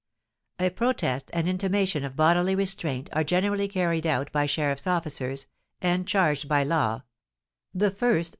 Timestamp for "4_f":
8.29-8.29